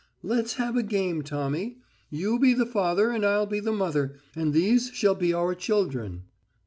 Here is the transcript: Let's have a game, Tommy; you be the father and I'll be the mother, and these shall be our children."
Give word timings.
Let's 0.23 0.53
have 0.55 0.75
a 0.75 0.81
game, 0.81 1.21
Tommy; 1.21 1.77
you 2.09 2.39
be 2.39 2.55
the 2.55 2.65
father 2.65 3.11
and 3.11 3.23
I'll 3.23 3.45
be 3.45 3.59
the 3.59 3.71
mother, 3.71 4.15
and 4.35 4.51
these 4.51 4.89
shall 4.89 5.13
be 5.13 5.31
our 5.31 5.53
children." 5.53 6.23